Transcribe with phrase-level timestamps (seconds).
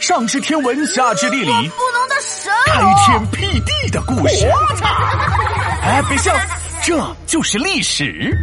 [0.00, 4.48] 上知天文，下知地理，不能的神开天辟地的故事。
[5.84, 6.34] 哎，别笑，
[6.82, 8.34] 这就是历史。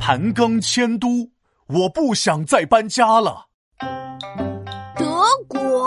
[0.00, 1.30] 盘庚迁都，
[1.66, 3.44] 我不想再搬家了。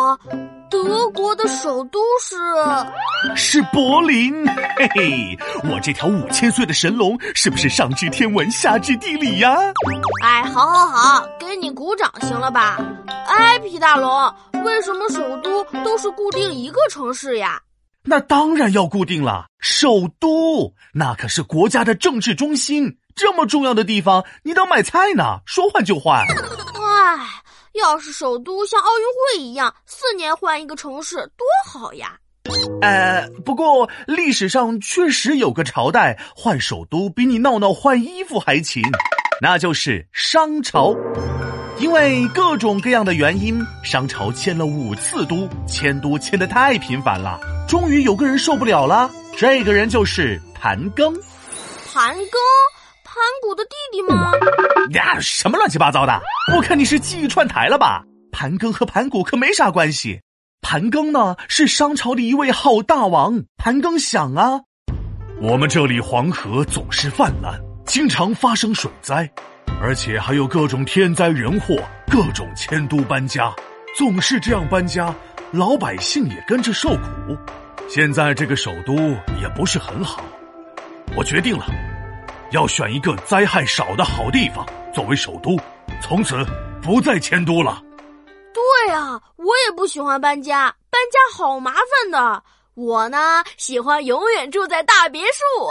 [0.05, 0.19] 德国，
[0.69, 2.35] 德国的首都是
[3.35, 4.45] 是柏林。
[4.77, 9.55] 嘿嘿，我这条五千岁的神龙是不是上知天文，下知地理呀？
[10.23, 12.77] 哎，好，好，好，给你鼓掌行了吧？
[13.27, 17.61] 哎，皮大龙，为什么首都都是固定一个城市呀？
[18.03, 22.97] 那当然要固定了，首都那可是国家的政治中心。
[23.15, 25.39] 这么重要的地方，你当买菜呢？
[25.45, 26.19] 说换就换。
[26.19, 26.25] 唉，
[27.75, 32.17] 要是首都像奥运会一样，四年换一个城市，多好呀！
[32.81, 38.81] 呃，不过历史上确实有个朝代换首都比你闹闹换衣服还勤，
[39.41, 40.95] 那就是商朝。
[41.77, 49.11] 因为各种各样的原因，商朝迁了五次都，迁都迁的太频繁了，终于有个人受不了了。
[49.35, 51.13] 这个人就是盘庚。
[51.91, 52.37] 盘庚。
[53.03, 54.31] 盘古的弟弟吗？
[54.95, 56.21] 呀，什么乱七八糟的！
[56.55, 58.03] 我看你是记忆串台了吧？
[58.31, 60.21] 盘庚和盘古可没啥关系。
[60.61, 63.43] 盘庚呢，是商朝的一位好大王。
[63.57, 64.61] 盘庚想啊，
[65.41, 69.29] 我们这里黄河总是泛滥，经常发生水灾，
[69.81, 71.77] 而且还有各种天灾人祸，
[72.09, 73.53] 各种迁都搬家，
[73.97, 75.13] 总是这样搬家，
[75.51, 77.37] 老百姓也跟着受苦。
[77.89, 78.95] 现在这个首都
[79.41, 80.23] 也不是很好，
[81.17, 81.65] 我决定了。
[82.51, 85.59] 要选一个灾害少的好地方作为首都，
[86.01, 86.37] 从此
[86.81, 87.83] 不再迁都了。
[88.53, 92.41] 对啊，我也不喜欢搬家，搬家好麻烦的。
[92.75, 95.69] 我呢，喜欢永远住在大别墅。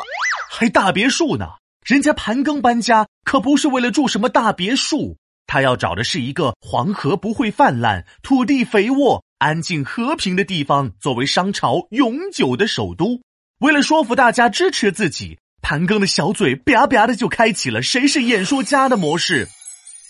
[0.50, 1.46] 还大别墅呢？
[1.86, 13.22] 人家盘庚搬家可不是为了住什么大别墅，他要找的是一个黄河不会泛滥、土地肥沃、安静和平的地方，作为商朝永久的首都。
[13.60, 15.38] 为了说服大家支持自己。
[15.64, 19.48] 盘庚的小嘴吧吧的就开启了“谁是演说家”的模式。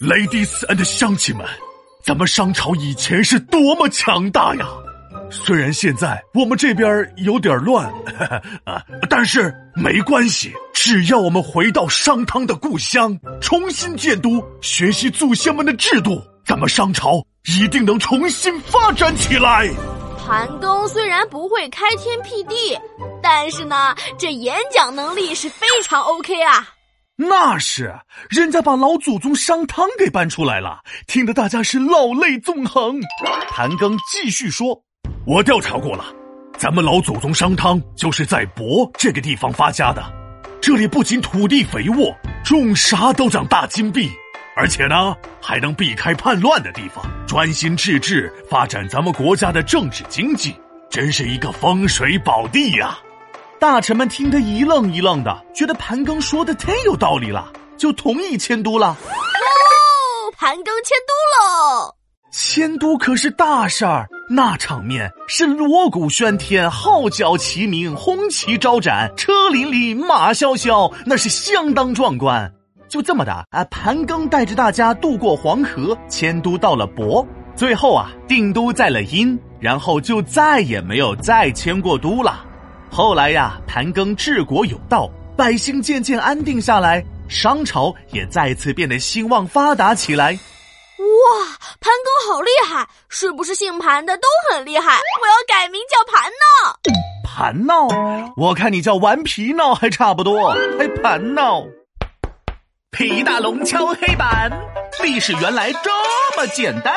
[0.01, 1.47] Ladies and 乡亲们，
[2.05, 4.67] 咱们商朝以前是多么强大呀！
[5.31, 7.87] 虽然现在我们这边有点乱，
[8.65, 19.71] 啊， 但是没关系，只要我们回到商汤的故乡，重新建都，学习祖先们的制度，咱们商朝一定能重新发展起来。
[20.27, 22.77] 盘庚虽然不会开天辟地，
[23.25, 26.69] 但是呢，这演讲能力是非常 OK 啊。
[27.17, 27.95] 那是，
[28.29, 33.01] 人家把老祖宗商汤给搬出来了，听得大家是老泪纵横。
[33.49, 34.83] 盘庚继续说
[35.27, 36.05] ：“我调查过了，
[36.59, 40.05] 咱们老祖宗商汤就是在亳这个地方发家的，
[40.61, 42.15] 这里不仅土地肥沃，
[42.45, 44.11] 种啥都长大金币。”
[44.55, 50.55] 而且呢，还能避开叛乱的地方，专心致志发展咱们国家的政治经济，
[50.91, 52.99] 真是一个风水宝地呀！
[53.59, 58.89] 大臣们听得一愣一愣的，觉得盘庚说的太有道理了，就同意迁都了。
[58.89, 61.95] 哦，盘庚迁都喽！
[62.31, 72.53] 迁都可是大事儿，那场面是锣鼓喧天、号角齐鸣、红旗招展、车辚辚、马萧萧，那是相当壮观。
[72.89, 77.27] 就这么的啊，盘庚带着大家渡过黄河，迁都到了亳，
[77.57, 82.45] 最后啊定都在了殷，然后就再也没有再迁过都了。
[82.97, 90.31] 后来呀，盘庚治国有道，百姓渐渐安定下来，商朝也再次变得兴旺发达起来。
[90.31, 91.45] 哇，
[91.81, 92.89] 盘庚好厉害！
[93.09, 94.93] 是不是姓盘的都很厉害？
[95.21, 96.79] 我要改名叫盘闹。
[97.25, 98.33] 盘闹？
[98.37, 101.65] 我看你叫顽皮闹还差不多，还盘闹。
[102.93, 104.49] 皮大龙敲黑板，
[105.03, 105.91] 历史原来这
[106.37, 106.97] 么简单。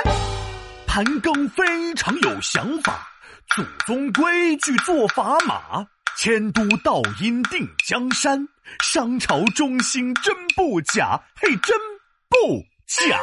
[0.85, 3.07] 盘庚非常有想法，
[3.55, 5.87] 祖宗规矩做砝码，
[6.17, 8.47] 迁都到阴定江山，
[8.83, 11.77] 商朝中兴真不假，嘿，真
[12.29, 13.17] 不假。